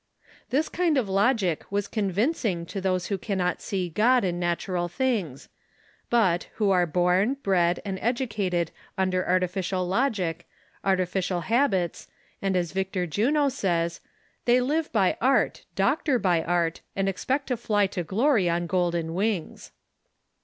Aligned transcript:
This 0.49 0.67
kind 0.67 0.97
of 0.97 1.07
logic 1.07 1.63
was 1.71 1.87
convincing 1.87 2.65
to 2.65 2.81
those 2.81 3.05
who 3.05 3.19
cannot 3.19 3.61
see 3.61 3.87
God 3.87 4.23
in 4.23 4.39
natural 4.39 4.87
things; 4.87 5.47
but, 6.09 6.45
who 6.55 6.71
are 6.71 6.87
born, 6.87 7.35
bred 7.43 7.79
and 7.85 7.99
educated 8.01 8.71
under 8.97 9.23
artificial 9.27 9.85
logic, 9.85 10.47
artificial 10.83 11.41
habits, 11.41 12.07
and 12.41 12.57
as 12.57 12.71
Victor 12.71 13.05
Juno 13.05 13.49
says: 13.49 14.01
"They 14.45 14.59
live 14.59 14.91
by 14.91 15.17
art, 15.21 15.65
doctor 15.75 16.17
by 16.17 16.41
art, 16.45 16.81
and 16.95 17.07
ex])ect 17.07 17.45
to 17.45 17.55
fly 17.55 17.85
to 17.85 18.01
glory 18.03 18.49
on 18.49 18.65
golden 18.65 19.13
wings." 19.13 19.71